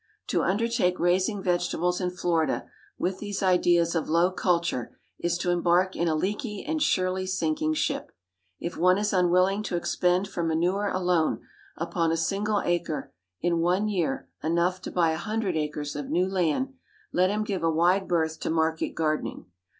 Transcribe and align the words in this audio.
To 0.29 0.41
undertake 0.41 0.97
raising 0.99 1.43
vegetables 1.43 2.01
in 2.01 2.09
Florida, 2.09 2.65
with 2.97 3.19
these 3.19 3.43
ideas 3.43 3.93
of 3.93 4.09
low 4.09 4.31
culture, 4.31 4.97
is 5.19 5.37
to 5.37 5.51
embark 5.51 5.95
in 5.95 6.07
a 6.07 6.15
leaky 6.15 6.65
and 6.67 6.81
surely 6.81 7.27
sinking 7.27 7.75
ship. 7.75 8.11
If 8.59 8.75
one 8.75 8.97
is 8.97 9.13
unwilling 9.13 9.61
to 9.61 9.75
expend 9.75 10.27
for 10.27 10.41
manure 10.41 10.87
alone 10.87 11.43
upon 11.77 12.11
a 12.11 12.17
single 12.17 12.61
acre 12.61 13.13
in 13.41 13.59
one 13.59 13.87
year 13.87 14.27
enough 14.43 14.81
to 14.81 14.91
buy 14.91 15.11
a 15.11 15.17
hundred 15.17 15.55
acres 15.55 15.95
of 15.95 16.09
new 16.09 16.27
land, 16.27 16.73
let 17.13 17.29
him 17.29 17.43
give 17.43 17.61
a 17.61 17.69
wide 17.69 18.07
berth 18.07 18.39
to 18.39 18.49
market 18.49 18.95
gardening. 18.95 19.45